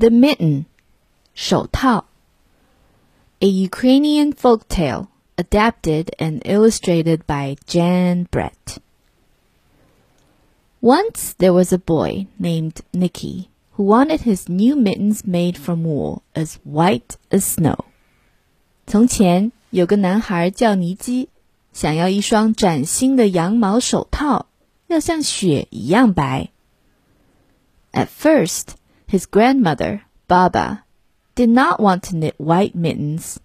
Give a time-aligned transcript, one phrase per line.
[0.00, 0.66] The Mitten,
[1.34, 2.04] 手套.
[3.40, 8.78] A Ukrainian folk tale adapted and illustrated by Jan Brett.
[10.80, 16.22] Once there was a boy named Nicky who wanted his new mittens made from wool
[16.34, 17.84] as white as snow.
[18.86, 21.28] 从前有个男孩叫尼基，
[21.72, 24.46] 想要一双崭新的羊毛手套，
[24.86, 26.50] 要像雪一样白。
[27.92, 28.76] At first,
[29.10, 30.84] his grandmother, Baba,
[31.34, 33.36] did not want to knit white mittens.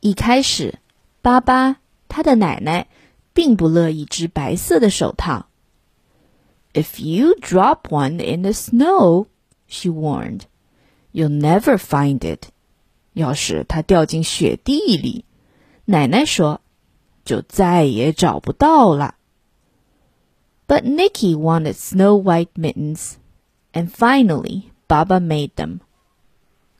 [0.00, 0.78] 一开始，
[1.22, 1.76] 巴巴
[2.08, 2.88] 他的奶奶
[3.32, 5.46] 并不乐意织白色的手套。
[6.72, 9.26] If you drop one in the snow,
[9.66, 10.42] she warned,
[11.12, 12.48] you'll never find it.
[13.12, 15.24] 要是它掉进雪地里，
[15.84, 16.60] 奶奶说，
[17.24, 19.14] 就再也找不到了。
[20.66, 23.12] But Nicky wanted snow white mittens,
[23.72, 25.80] and finally Baba made them.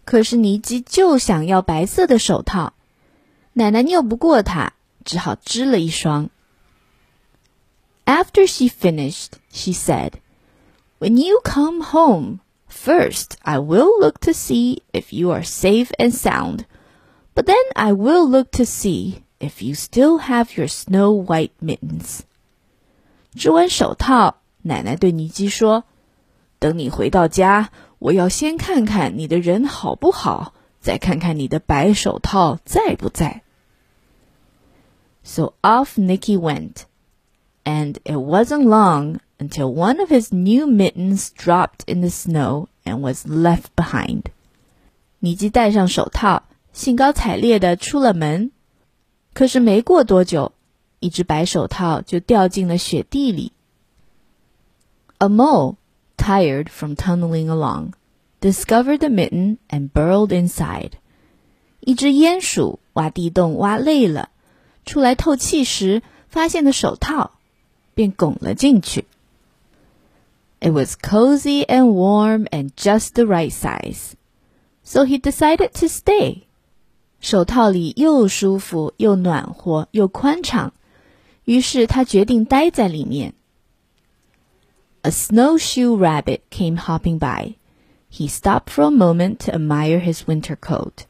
[0.05, 2.75] 可是尼基就想要白色的手套，
[3.55, 6.30] 奶奶拗不过他，只好织了一双。
[8.05, 10.14] After she finished, she said,
[10.98, 16.12] "When you come home." First, I will look to see if you are safe and
[16.12, 16.64] sound,
[17.34, 22.20] but then I will look to see if you still have your snow white mittens.
[23.34, 25.84] 织完手套，奶奶对尼基说：“
[26.58, 33.42] 等你回到家，我要先看看你的人好不好，再看看你的白手套在不在。”
[35.27, 36.83] So off Nicky went,
[37.64, 42.98] and it wasn't long until one of his new mittens dropped in the snow and
[42.98, 44.25] was left behind.
[45.20, 46.42] 尼基戴上手套，
[46.75, 48.50] 兴高采烈地出了门。
[49.33, 50.53] 可是没过多久，
[51.00, 53.53] 一只白手套就掉进了雪地里。
[55.17, 55.77] A mole,
[56.19, 57.94] tired from tunneling along,
[58.41, 60.92] discovered the mitten and burrowed inside.
[61.80, 64.30] 一只鼹鼠挖地洞挖累了，
[64.84, 67.33] 出来透气时发现了手套，
[67.95, 69.05] 便拱了进去。
[70.64, 74.14] it was cozy and warm and just the right size.
[74.83, 76.45] So he decided to stay.
[77.20, 80.73] 手套里又舒服又暖和又宽敞，
[81.45, 83.35] 于是他决定待在里面。
[85.02, 87.55] A snowshoe rabbit came hopping by.
[88.11, 91.05] He stopped for a moment to admire his winter coat.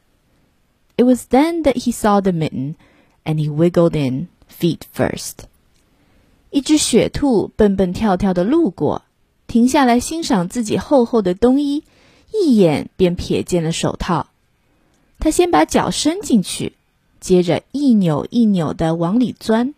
[0.97, 2.75] It was then that he saw the mitten,
[3.23, 5.45] and he wiggled in, feet first.
[6.51, 9.03] 一只雪兔蹦蹦跳跳的路过。
[9.47, 11.83] 停下来欣赏自己厚厚的冬衣，
[12.33, 14.27] 一眼便瞥见了手套。
[15.19, 16.73] 他先把脚伸进去，
[17.19, 19.73] 接着一扭一扭的往里钻。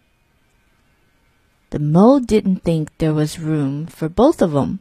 [1.72, 4.80] The mole didn't think there was room for both of them,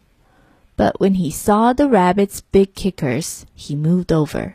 [0.77, 4.55] but when he saw the rabbit's big kickers, he moved over.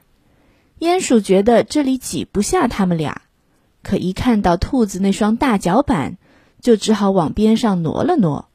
[0.80, 3.24] 鼹鼠觉得这里挤不下他们俩，
[3.84, 6.18] 可一看到兔子那双大脚板，
[6.62, 8.48] 就只好往边上挪了挪。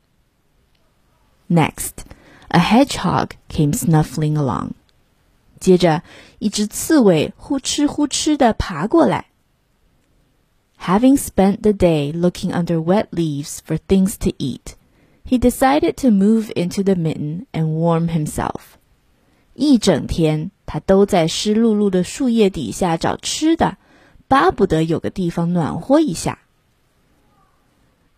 [1.48, 1.92] Next,
[2.48, 4.70] a hedgehog came snuffling along.
[5.60, 6.02] 接着，
[6.38, 9.26] 一只刺猬呼哧呼哧地爬过来。
[10.80, 14.76] Having spent the day looking under wet leaves for things to eat,
[15.24, 18.76] he decided to move into the mitten and warm himself.
[19.54, 23.78] 一整天，他都在湿漉漉的树叶底下找吃的，
[24.28, 26.38] 巴不得有个地方暖和一下。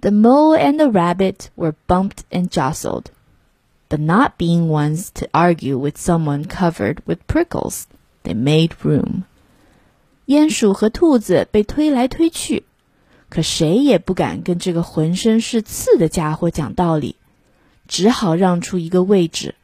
[0.00, 3.06] The mole and the rabbit were bumped and jostled
[3.88, 7.84] but not being ones to argue with someone covered with prickles.
[8.22, 9.24] They made room.
[10.26, 12.64] 鼹鼠和兔子被推来推去，
[13.28, 17.16] 可谁也不敢跟这个浑身是刺的家伙讲道理，
[17.86, 19.54] 只好让出一个位置。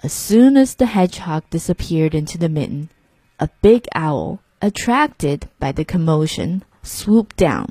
[0.00, 2.88] As soon as the hedgehog disappeared into the mitten,
[3.38, 7.66] a big owl, attracted by the commotion, swooped down.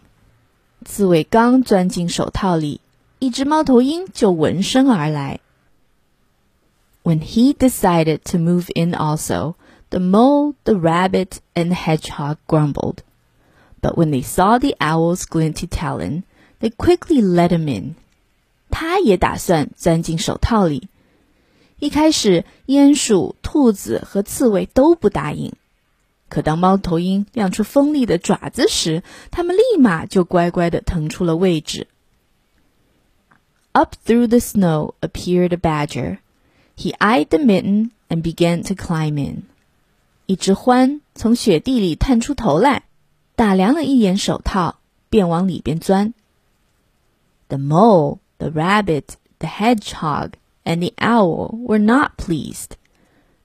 [0.83, 2.81] 刺猬刚钻进手套里，
[3.19, 5.39] 一只猫头鹰就闻声而来。
[7.03, 9.55] When he decided to move in also,
[9.91, 13.03] the mole, the rabbit, and the hedgehog grumbled.
[13.81, 16.23] But when they saw the owl's glinty talon,
[16.59, 17.95] they quickly let him in.
[18.69, 20.89] 他也打算钻进手套里。
[21.79, 25.53] 一开始，鼹鼠、兔子和刺猬都不答应。
[26.27, 31.87] 可当猫头鹰亮出锋利的爪子时，他们立马就乖乖地腾出了位置。
[33.77, 36.17] up through the snow appeared a badger.
[36.75, 39.43] He eyed the mitten and began to climb in.
[40.26, 42.84] 一只獾从雪地里探出头来，
[43.34, 44.76] 打量了一眼手套，
[45.10, 46.14] 便往里边钻。
[47.48, 50.32] The mole, the rabbit, the hedgehog,
[50.64, 52.76] and the owl were not pleased.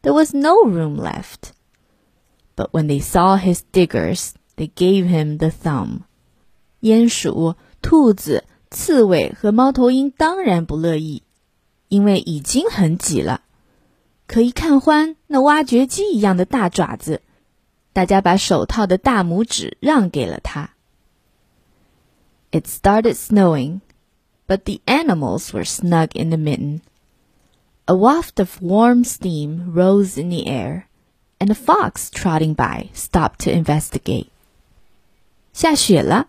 [0.01, 1.51] There was no room left.
[2.55, 6.01] But when they saw his diggers, they gave him the thumb.
[6.81, 11.23] 鼹鼠、兔子、刺猬和猫头鹰当然不乐意，
[11.89, 13.41] 因为已经很挤了。
[14.27, 17.21] 可一看欢，那挖掘机一样的大爪子，
[17.93, 20.71] 大家把手套的大拇指让给了他。
[22.51, 23.79] It started snowing,
[24.45, 26.81] but the animals were snug in the mitten.
[27.85, 30.83] A waft of warm steam rose in the air,
[31.39, 34.27] and a fox trotting by stopped to investigate.
[35.53, 36.27] 下雪了，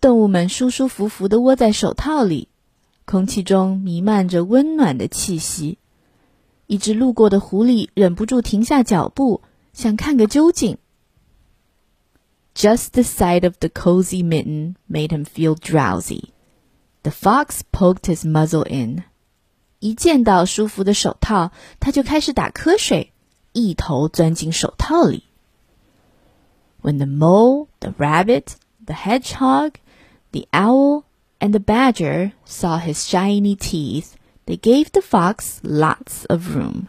[0.00, 2.48] 动物们舒舒服服地窝在手套里，
[3.04, 5.76] 空气中弥漫着温暖的气息。
[6.71, 9.41] 一只路过的狐狸忍不住停下脚步，
[9.73, 10.77] 想看个究竟。
[12.55, 16.29] Just the sight of the cozy mitten made him feel drowsy.
[17.03, 19.03] The fox poked his muzzle in.
[19.79, 23.13] 一见到舒服的手套，他就开始打瞌睡，
[23.53, 25.23] 一头钻进手套里。
[26.81, 29.73] When the mole, the rabbit, the hedgehog,
[30.31, 31.03] the owl,
[31.39, 34.13] and the badger saw his shiny teeth,
[34.46, 36.88] they gave the fox lots of room.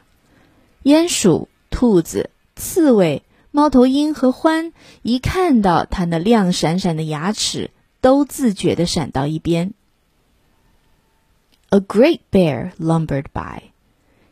[0.83, 4.71] 鼹鼠、兔子、刺猬、猫头鹰和獾
[5.01, 7.71] 一看到它那亮闪闪的牙齿，
[8.01, 9.73] 都自觉地闪到一边。
[11.73, 13.71] a great bear lumbered by.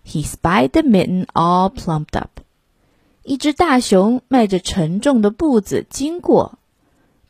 [0.04, 2.42] He spied the mitten all plumped up.
[3.24, 6.60] 一只大熊迈着沉重的步子经过，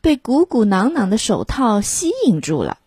[0.02, 2.78] 被鼓鼓囊囊的手套吸引住了。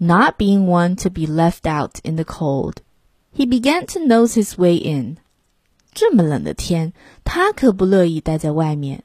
[0.00, 2.82] Not being one to be left out in the cold,
[3.32, 5.18] he began to nose his way in.
[5.92, 6.92] 这么冷的天，
[7.24, 9.04] 他可不乐意待在外面。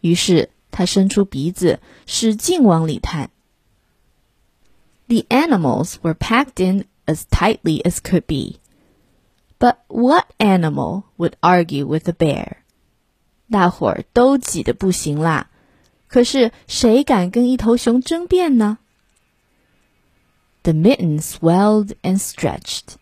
[0.00, 3.30] 于是他伸出鼻子，使劲往里探。
[5.08, 8.58] the animals were packed in as tightly as could be.
[9.58, 12.58] But what animal would argue with a bear?
[13.50, 15.50] 大伙儿都挤得不行啦，
[16.08, 18.78] 可是谁敢跟一头熊争辩呢
[20.62, 22.96] ？The mitten swelled and stretched.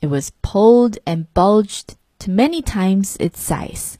[0.00, 3.94] It was pulled and bulged to many times its size.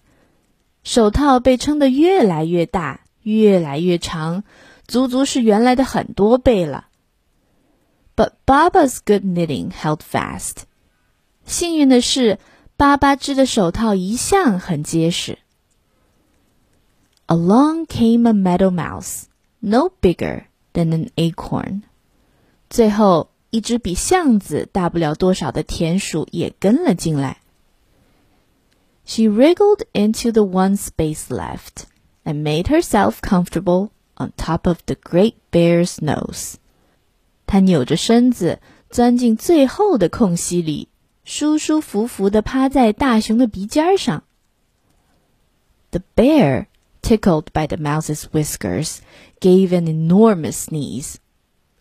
[0.82, 4.44] 手套被撑得越来越大，越来越长，
[4.86, 6.88] 足足是原来的很多倍了。
[8.16, 10.64] but Baba's good knitting held fast.
[11.44, 12.38] 幸运的是，
[12.76, 15.38] 巴巴织的手套一向很结实。
[17.26, 19.24] Along came a meadow mouse,
[19.60, 20.44] no bigger
[20.74, 21.82] than an acorn.
[22.70, 27.38] 最后，一只比橡子大不了多少的田鼠也跟了进来。
[29.04, 31.84] She wriggled into the one space left
[32.24, 36.54] and made herself comfortable on top of the great bear's nose.
[37.46, 40.88] 他扭着身子钻进最后的空隙里，
[41.24, 44.22] 舒舒服服地趴在大熊的鼻尖上。
[45.90, 46.66] The bear,
[47.02, 48.98] tickled by the mouse's whiskers,
[49.40, 51.16] gave an enormous sneeze.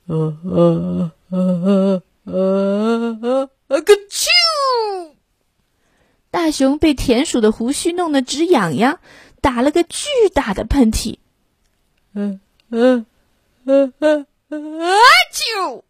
[0.08, 4.28] 呃呃呃呃呃个啾！
[6.30, 9.00] 大熊被田鼠的胡须弄得直痒痒，
[9.42, 11.18] 打了个巨大的喷嚏。
[12.14, 13.06] 嗯嗯
[13.66, 14.28] 嗯嗯。
[14.50, 15.84] Achoo!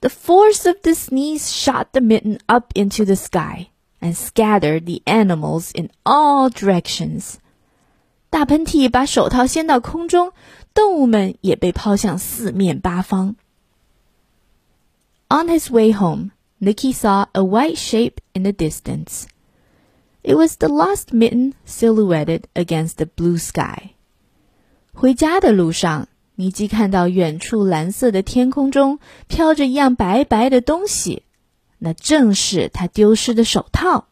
[0.00, 3.68] The force of the sneeze shot the mitten up into the sky
[4.00, 7.34] and scattered the animals in all directions.
[8.30, 10.32] 大喷嚏把手套掀到空中，
[10.74, 13.36] 动物们也被抛向四面八方。
[15.28, 19.24] On his way home, Nicky saw a white shape in the distance.
[20.22, 23.94] It was the lost mitten silhouetted against the blue sky.
[24.92, 28.98] 回家的路上，尼基看到远处蓝色的天空中
[29.28, 31.22] 飘着一样白白的东西，
[31.78, 34.08] 那正是他丢失的手套。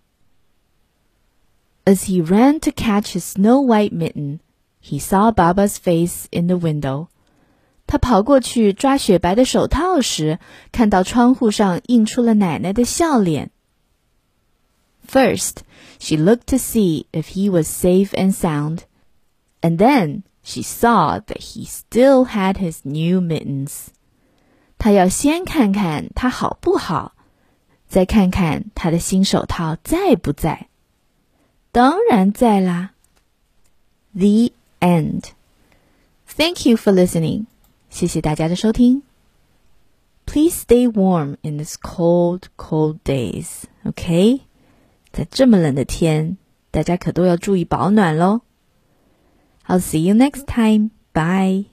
[1.84, 4.40] As he ran to catch his snow white mitten,
[4.82, 7.08] he saw Baba's face in the window.
[7.86, 10.38] 他跑过去抓雪白的手套时，
[10.72, 13.50] 看到窗户上映出了奶奶的笑脸。
[15.06, 15.58] First,
[15.98, 18.80] she looked to see if he was safe and sound,
[19.60, 23.88] and then she saw that he still had his new mittens.
[24.78, 27.12] 她要先看看他好不好，
[27.86, 30.68] 再看看他的新手套在不在。
[31.70, 32.92] 当然在啦。
[34.14, 35.30] The end.
[36.26, 37.46] Thank you for listening.
[37.90, 39.02] 谢谢大家的收听。
[40.26, 43.64] Please stay warm in this cold, cold days.
[43.84, 44.40] OK，
[45.12, 46.38] 在这么冷的天，
[46.70, 48.40] 大家可都要注意保暖喽。
[49.66, 50.90] I'll see you next time.
[51.12, 51.66] Bye.